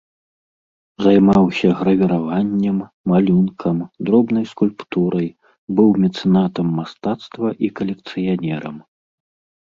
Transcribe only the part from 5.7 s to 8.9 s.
быў мецэнатам мастацтва і калекцыянерам.